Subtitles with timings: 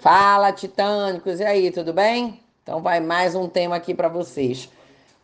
[0.00, 2.40] Fala, titânicos, e aí, tudo bem?
[2.62, 4.70] Então vai mais um tema aqui para vocês.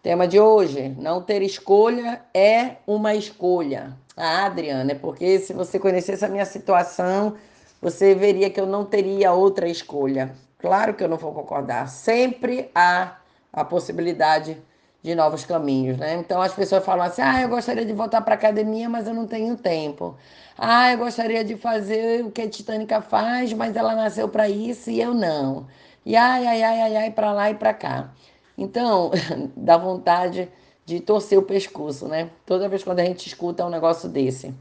[0.02, 3.97] Tema de hoje: não ter escolha é uma escolha.
[4.15, 7.36] Ah, Adriana, é porque se você conhecesse a minha situação,
[7.81, 10.34] você veria que eu não teria outra escolha.
[10.59, 11.89] Claro que eu não vou concordar.
[11.89, 13.17] Sempre há
[13.51, 14.61] a possibilidade de
[15.14, 16.14] novos caminhos, né?
[16.14, 19.27] Então as pessoas falam assim: ah, eu gostaria de voltar para academia, mas eu não
[19.27, 20.16] tenho tempo.
[20.59, 24.91] Ah, eu gostaria de fazer o que a Titânica faz, mas ela nasceu para isso
[24.91, 25.66] e eu não.
[26.05, 28.11] E ai, ai, ai, ai, ai, para lá e para cá.
[28.56, 29.11] Então,
[29.56, 30.48] dá vontade
[30.84, 32.30] de torcer o pescoço, né?
[32.47, 34.55] Toda vez quando a gente escuta um negócio desse.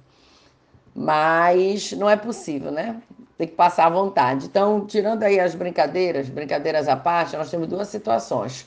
[0.94, 3.02] Mas não é possível, né?
[3.38, 4.46] Tem que passar à vontade.
[4.48, 8.66] Então, tirando aí as brincadeiras, brincadeiras à parte, nós temos duas situações.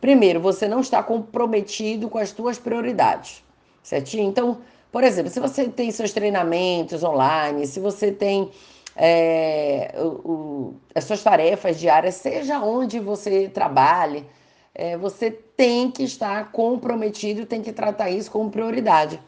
[0.00, 3.44] Primeiro, você não está comprometido com as suas prioridades,
[3.82, 4.28] certinho?
[4.28, 4.58] Então,
[4.90, 8.50] por exemplo, se você tem seus treinamentos online, se você tem
[8.96, 14.26] é, o, o, as suas tarefas diárias, seja onde você trabalhe,
[14.74, 19.20] é, você tem que estar comprometido, tem que tratar isso como prioridade.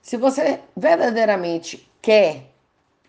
[0.00, 2.52] Se você verdadeiramente quer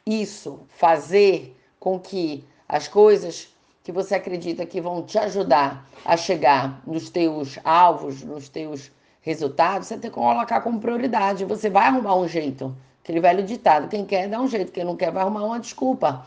[0.05, 3.50] isso, fazer com que as coisas
[3.83, 9.87] que você acredita que vão te ajudar a chegar nos teus alvos, nos teus resultados,
[9.87, 11.45] você tem que colocar como prioridade.
[11.45, 12.75] Você vai arrumar um jeito.
[13.03, 16.25] Aquele velho ditado: quem quer dá um jeito, quem não quer vai arrumar uma desculpa.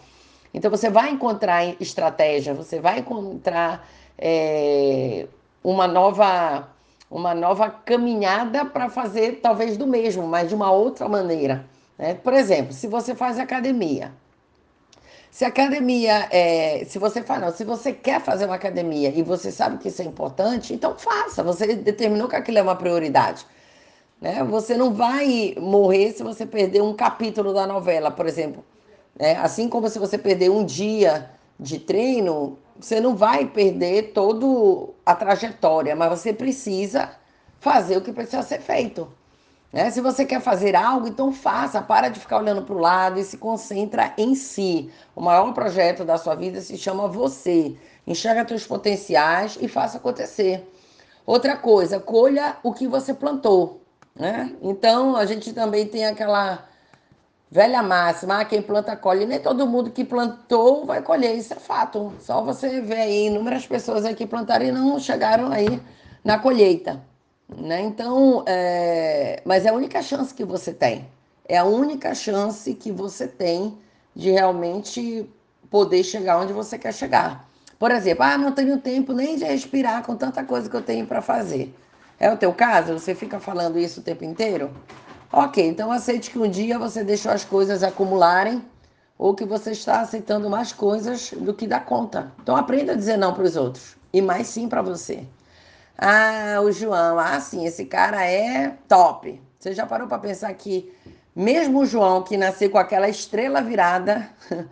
[0.53, 5.27] Então você vai encontrar estratégia, você vai encontrar é,
[5.63, 6.69] uma nova
[7.11, 11.65] uma nova caminhada para fazer talvez do mesmo, mas de uma outra maneira.
[11.97, 12.15] Né?
[12.15, 14.13] Por exemplo, se você faz academia,
[15.35, 19.79] se academia, é, se você fala, se você quer fazer uma academia e você sabe
[19.79, 21.43] que isso é importante, então faça.
[21.43, 23.45] Você determinou que aquilo é uma prioridade.
[24.21, 24.45] Né?
[24.45, 28.65] Você não vai morrer se você perder um capítulo da novela, por exemplo.
[29.19, 29.35] Né?
[29.35, 35.17] Assim como se você perder um dia de treino, você não vai perder toda a
[35.17, 37.11] trajetória, mas você precisa
[37.59, 39.13] fazer o que precisa ser feito.
[39.75, 39.91] Né?
[39.91, 43.25] Se você quer fazer algo, então faça, para de ficar olhando para o lado e
[43.25, 44.89] se concentra em si.
[45.17, 47.77] O maior projeto da sua vida se chama você.
[48.07, 50.65] Enxerga seus potenciais e faça acontecer.
[51.27, 53.81] Outra coisa, colha o que você plantou.
[54.15, 54.55] Né?
[54.63, 56.69] Então, a gente também tem aquela
[57.51, 59.27] velha máxima, ah, quem planta colhe.
[59.27, 62.13] Nem todo mundo que plantou vai colher, isso é fato.
[62.21, 65.83] Só você vê aí inúmeras pessoas aí que plantaram e não chegaram aí
[66.23, 67.03] na colheita.
[67.49, 67.83] Né?
[67.83, 69.43] Então, é...
[69.45, 71.07] mas é a única chance que você tem.
[71.47, 73.77] É a única chance que você tem
[74.15, 75.29] de realmente
[75.71, 77.49] poder chegar onde você quer chegar.
[77.79, 81.07] Por exemplo, ah, não tenho tempo nem de respirar com tanta coisa que eu tenho
[81.07, 81.75] para fazer.
[82.19, 82.93] É o teu caso?
[82.95, 84.71] Você fica falando isso o tempo inteiro?
[85.33, 88.63] Ok, então aceite que um dia você deixou as coisas acumularem
[89.19, 92.33] ou que você está aceitando mais coisas do que dá conta.
[92.41, 95.25] Então aprenda a dizer não para os outros e mais sim para você.
[95.97, 99.41] Ah, o João, ah, sim, esse cara é top.
[99.59, 100.93] Você já parou para pensar que
[101.35, 104.29] mesmo o João, que nasceu com aquela estrela virada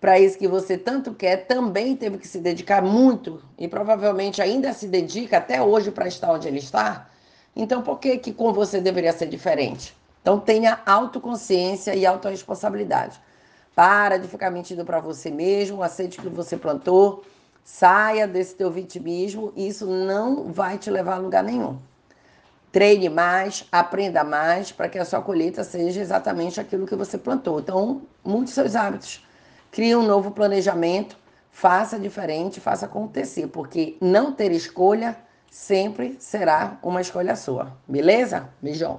[0.00, 4.72] para isso que você tanto quer, também teve que se dedicar muito e provavelmente ainda
[4.72, 7.08] se dedica até hoje para estar onde ele está?
[7.54, 9.96] Então, por que que com você deveria ser diferente?
[10.20, 13.18] Então, tenha autoconsciência e autorresponsabilidade.
[13.74, 17.24] Para de ficar mentindo para você mesmo, aceite o que você plantou
[17.68, 21.76] Saia desse teu vitimismo, isso não vai te levar a lugar nenhum.
[22.70, 27.58] Treine mais, aprenda mais, para que a sua colheita seja exatamente aquilo que você plantou.
[27.58, 29.26] Então, mude seus hábitos.
[29.72, 31.18] Crie um novo planejamento,
[31.50, 35.16] faça diferente, faça acontecer, porque não ter escolha
[35.50, 37.76] sempre será uma escolha sua.
[37.88, 38.48] Beleza?
[38.62, 38.94] Beijão.